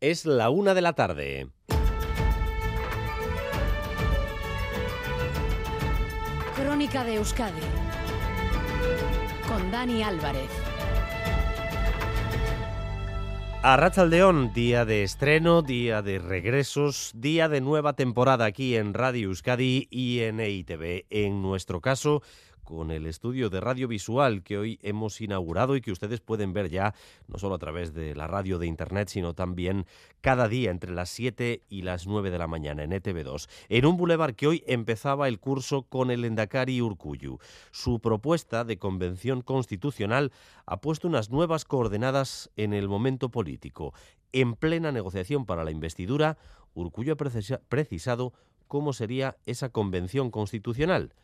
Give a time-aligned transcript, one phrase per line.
[0.00, 1.48] Es la una de la tarde.
[6.54, 7.60] Crónica de Euskadi
[9.48, 10.48] con Dani Álvarez.
[13.60, 19.30] A Rachaldeón, día de estreno, día de regresos, día de nueva temporada aquí en Radio
[19.30, 21.06] Euskadi y en EITV.
[21.10, 22.22] En nuestro caso,
[22.68, 26.94] con el estudio de radiovisual que hoy hemos inaugurado y que ustedes pueden ver ya
[27.26, 29.86] no solo a través de la radio de internet, sino también
[30.20, 33.96] cada día entre las 7 y las 9 de la mañana en ETV2, en un
[33.96, 37.38] bulevar que hoy empezaba el curso con el Endacari Urcuyu.
[37.70, 40.30] Su propuesta de convención constitucional
[40.66, 43.94] ha puesto unas nuevas coordenadas en el momento político.
[44.32, 46.36] En plena negociación para la investidura,
[46.74, 48.34] Urcuyu ha precisado
[48.66, 51.14] cómo sería esa convención constitucional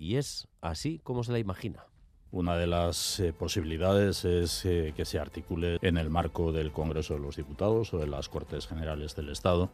[0.00, 1.84] y es así como se la imagina.
[2.32, 7.14] Una de las eh, posibilidades es eh, que se articule en el marco del Congreso
[7.14, 9.68] de los Diputados o de las Cortes Generales del Estado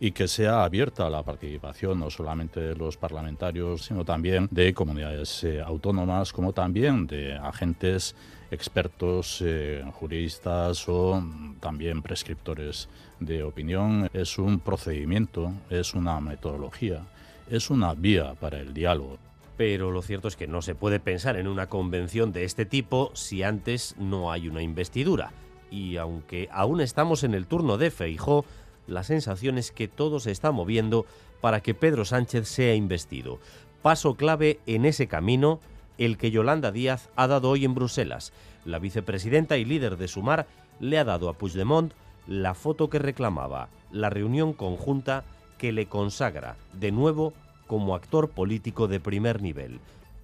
[0.00, 5.44] y que sea abierta la participación no solamente de los parlamentarios, sino también de comunidades
[5.44, 8.16] eh, autónomas, como también de agentes
[8.50, 9.44] expertos,
[9.92, 11.22] juristas o
[11.60, 12.88] también prescriptores
[13.20, 14.10] de opinión.
[14.12, 17.06] Es un procedimiento, es una metodología,
[17.48, 19.18] es una vía para el diálogo
[19.60, 23.10] pero lo cierto es que no se puede pensar en una convención de este tipo
[23.12, 25.34] si antes no hay una investidura.
[25.70, 28.46] Y aunque aún estamos en el turno de Feijó,
[28.86, 31.04] la sensación es que todo se está moviendo
[31.42, 33.38] para que Pedro Sánchez sea investido.
[33.82, 35.60] Paso clave en ese camino
[35.98, 38.32] el que Yolanda Díaz ha dado hoy en Bruselas.
[38.64, 40.46] La vicepresidenta y líder de Sumar
[40.80, 41.92] le ha dado a Puigdemont
[42.26, 45.24] la foto que reclamaba, la reunión conjunta
[45.58, 47.34] que le consagra de nuevo
[47.70, 49.78] como actor político de primer nivel.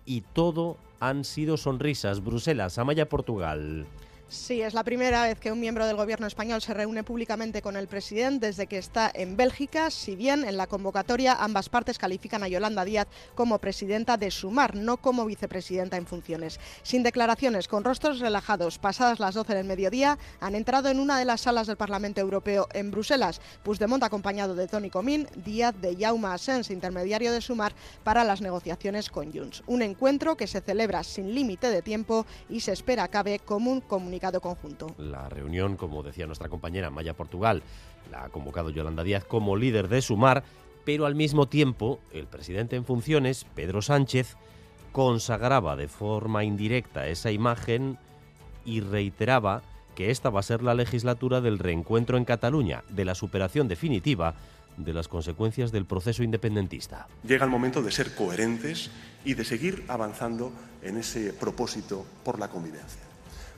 [0.05, 2.25] Y todo han sido sonrisas.
[2.25, 3.87] Bruselas, Amaya, Portugal.
[4.29, 7.77] Sí, es la primera vez que un miembro del gobierno español se reúne públicamente con
[7.77, 12.43] el presidente desde que está en Bélgica, si bien en la convocatoria ambas partes califican
[12.43, 16.59] a Yolanda Díaz como presidenta de Sumar, no como vicepresidenta en funciones.
[16.83, 21.25] Sin declaraciones, con rostros relajados, pasadas las 12 del mediodía, han entrado en una de
[21.25, 23.41] las salas del Parlamento Europeo en Bruselas.
[23.63, 29.09] Puigdemont acompañado de Tony Comín, Díaz de Jaume Asens, intermediario de Sumar para las negociaciones
[29.09, 29.63] con Junts.
[29.69, 33.81] Un encuentro que se celebra sin límite de tiempo y se espera acabe como un
[33.81, 34.95] comunicado conjunto.
[34.99, 37.63] La reunión, como decía nuestra compañera Maya Portugal,
[38.11, 40.45] la ha convocado Yolanda Díaz como líder de Sumar,
[40.85, 44.37] pero al mismo tiempo el presidente en funciones, Pedro Sánchez,
[44.93, 47.99] consagraba de forma indirecta esa imagen
[48.65, 49.63] y reiteraba
[49.95, 54.35] que esta va a ser la legislatura del reencuentro en Cataluña, de la superación definitiva
[54.77, 57.09] de las consecuencias del proceso independentista.
[57.25, 58.91] Llega el momento de ser coherentes
[59.25, 60.53] y de seguir avanzando
[60.83, 63.06] en ese propósito por la convivencia.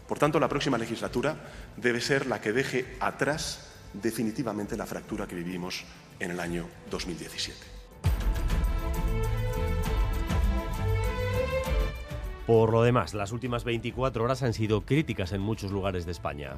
[0.08, 1.36] Por tanto, la próxima legislatura
[1.76, 5.84] debe ser la que deje atrás definitivamente la fractura que vivimos
[6.18, 7.58] en el año 2017.
[12.46, 16.56] Por lo demás, las últimas 24 horas han sido críticas en muchos lugares de España.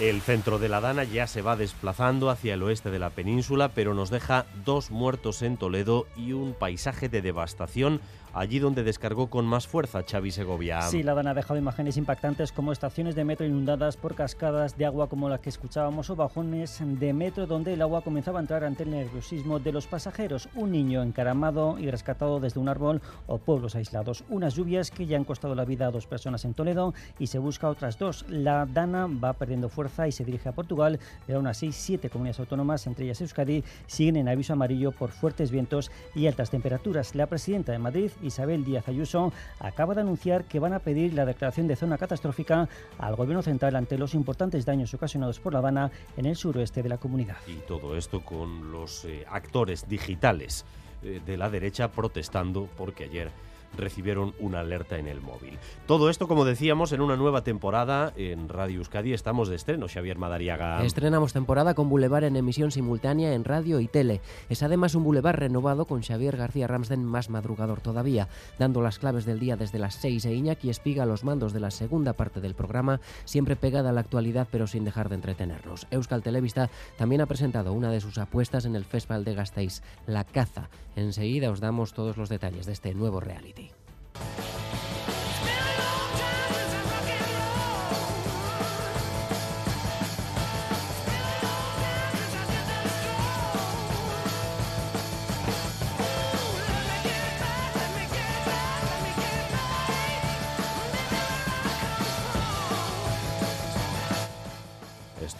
[0.00, 3.68] El centro de la Dana ya se va desplazando hacia el oeste de la península,
[3.74, 8.00] pero nos deja dos muertos en Toledo y un paisaje de devastación
[8.32, 10.82] allí donde descargó con más fuerza Xavi Segovia.
[10.82, 14.86] Sí, la Dana ha dejado imágenes impactantes como estaciones de metro inundadas por cascadas de
[14.86, 18.64] agua como las que escuchábamos o bajones de metro donde el agua comenzaba a entrar
[18.64, 20.48] ante el nerviosismo de los pasajeros.
[20.54, 24.24] Un niño encaramado y rescatado desde un árbol o pueblos aislados.
[24.28, 27.38] Unas lluvias que ya han costado la vida a dos personas en Toledo y se
[27.38, 28.24] busca otras dos.
[28.28, 32.40] La Dana va perdiendo fuerza y se dirige a Portugal, pero aún así siete comunidades
[32.40, 37.14] autónomas, entre ellas Euskadi, siguen en aviso amarillo por fuertes vientos y altas temperaturas.
[37.14, 41.24] La presidenta de Madrid, Isabel Díaz Ayuso, acaba de anunciar que van a pedir la
[41.24, 42.68] declaración de zona catastrófica
[42.98, 46.88] al Gobierno central ante los importantes daños ocasionados por La Habana en el suroeste de
[46.88, 47.36] la comunidad.
[47.46, 50.64] Y todo esto con los eh, actores digitales
[51.02, 53.30] eh, de la derecha protestando porque ayer
[53.76, 55.58] recibieron una alerta en el móvil.
[55.86, 59.12] Todo esto, como decíamos, en una nueva temporada en Radio Euskadi.
[59.12, 60.84] Estamos de estreno, Xavier Madariaga.
[60.84, 64.20] Estrenamos temporada con Boulevard en emisión simultánea en radio y tele.
[64.48, 68.28] Es además un Boulevard renovado con Xavier García Ramsden más madrugador todavía,
[68.58, 71.70] dando las claves del día desde las 6 e Iñaki espiga los mandos de la
[71.70, 75.86] segunda parte del programa, siempre pegada a la actualidad pero sin dejar de entretenernos.
[75.90, 80.24] Euskal Televista también ha presentado una de sus apuestas en el Festival de Gasteiz, La
[80.24, 80.68] Caza.
[80.96, 83.59] Enseguida os damos todos los detalles de este nuevo reality.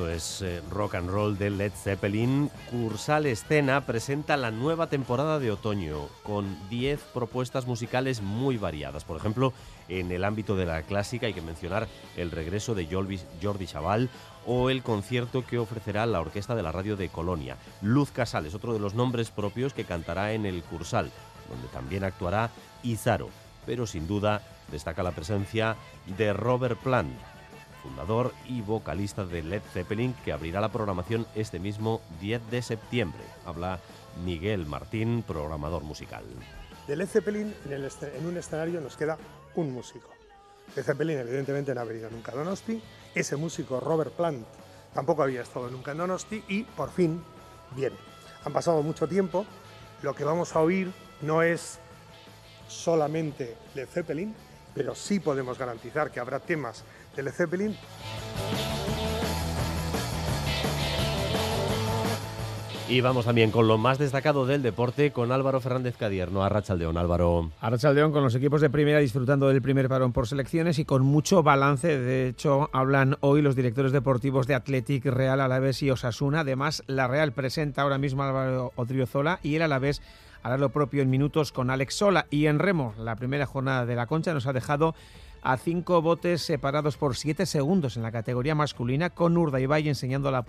[0.00, 2.50] Esto es eh, rock and roll de Led Zeppelin.
[2.70, 9.04] Cursal Escena presenta la nueva temporada de otoño con 10 propuestas musicales muy variadas.
[9.04, 9.52] Por ejemplo,
[9.90, 11.86] en el ámbito de la clásica hay que mencionar
[12.16, 14.08] el regreso de Jordi Chaval
[14.46, 17.58] o el concierto que ofrecerá la Orquesta de la Radio de Colonia.
[17.82, 21.10] Luz Casales, otro de los nombres propios que cantará en el Cursal,
[21.50, 22.48] donde también actuará
[22.82, 23.28] Izaro.
[23.66, 24.40] Pero sin duda
[24.72, 25.76] destaca la presencia
[26.16, 27.12] de Robert Plant,
[27.82, 33.22] fundador y vocalista de Led Zeppelin, que abrirá la programación este mismo 10 de septiembre.
[33.44, 33.80] Habla
[34.24, 36.24] Miguel Martín, programador musical.
[36.86, 39.18] De Led Zeppelin en, un escenario nos queda
[39.54, 40.08] un músico.
[40.76, 42.82] Led Zeppelin evidentemente no ha venido nunca a Donosti,
[43.14, 44.46] ese músico Robert Plant
[44.94, 47.22] tampoco había estado nunca en Donosti y por fin
[47.76, 47.96] viene.
[48.44, 49.46] Han pasado mucho tiempo,
[50.02, 50.92] lo que vamos a oír
[51.22, 51.78] no es
[52.68, 54.34] solamente Led Zeppelin,
[54.74, 56.84] pero sí podemos garantizar que habrá temas
[57.16, 57.76] de Led Zeppelin.
[62.90, 66.42] Y vamos también con lo más destacado del deporte con Álvaro Fernández Cadierno.
[66.42, 67.52] Arrachaldeón, Álvaro.
[67.60, 71.44] Arrachaldeón con los equipos de primera disfrutando del primer parón por selecciones y con mucho
[71.44, 72.00] balance.
[72.00, 76.40] De hecho, hablan hoy los directores deportivos de Athletic, Real, Alavés y Osasuna.
[76.40, 80.02] Además, la Real presenta ahora mismo a Álvaro Odriozola y el Alavés
[80.42, 82.26] hará lo propio en minutos con Alex Sola.
[82.28, 84.96] Y en remo, la primera jornada de la concha nos ha dejado
[85.42, 90.30] a cinco botes separados por siete segundos en la categoría masculina, con Urda Ibai enseñando
[90.30, 90.44] la,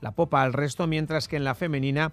[0.00, 2.12] la popa al resto, mientras que en la femenina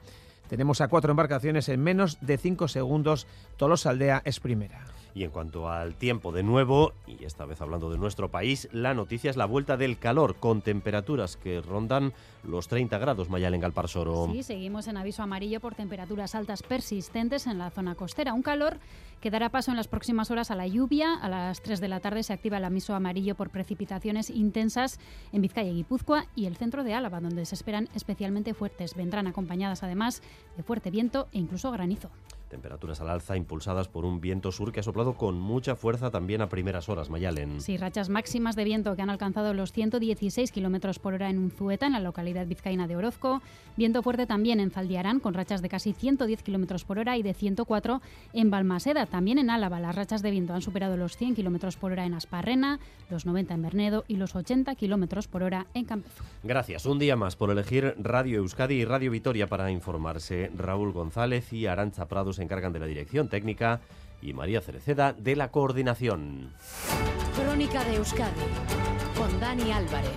[0.50, 3.28] tenemos a cuatro embarcaciones en menos de cinco segundos.
[3.58, 4.86] Tolosa Aldea es primera.
[5.16, 8.94] Y en cuanto al tiempo, de nuevo, y esta vez hablando de nuestro país, la
[8.94, 12.12] noticia es la vuelta del calor, con temperaturas que rondan
[12.44, 14.28] los 30 grados, Mayal en Galparsoro.
[14.34, 18.34] Sí, seguimos en aviso amarillo por temperaturas altas persistentes en la zona costera.
[18.34, 18.78] Un calor
[19.22, 21.14] que dará paso en las próximas horas a la lluvia.
[21.14, 25.00] A las 3 de la tarde se activa el aviso amarillo por precipitaciones intensas
[25.32, 28.96] en Vizcaya y Guipúzcoa y el centro de Álava, donde se esperan especialmente fuertes.
[28.96, 30.22] Vendrán acompañadas además
[30.58, 32.12] de fuerte viento e incluso granizo.
[32.50, 36.42] Temperaturas al alza impulsadas por un viento sur que ha soplado con mucha fuerza también
[36.42, 37.62] a primeras horas, Mayalen.
[37.62, 41.88] Sí, rachas máximas de viento que han alcanzado los 116 kilómetros por hora en Unzueta,
[41.88, 43.42] en la localidad vizcaína de Orozco.
[43.78, 47.34] Viento fuerte también en Zaldiarán, con rachas de casi 110 kilómetros por hora y de
[47.34, 48.02] 104
[48.34, 49.06] en Balmaseda.
[49.06, 52.14] También en Álava, las rachas de viento han superado los 100 kilómetros por hora en
[52.14, 56.24] Asparrena, los 90 en Bernedo y los 80 kilómetros por hora en Campezo.
[56.44, 60.52] Gracias un día más por elegir Radio Euskadi y Radio Vitoria para informarse.
[60.56, 63.82] Raúl González y Arancha Prados en encargan de la dirección técnica
[64.22, 66.54] y María Cereceda de la coordinación.
[67.36, 68.32] Crónica de Euskadi
[69.18, 70.12] con Dani Álvarez.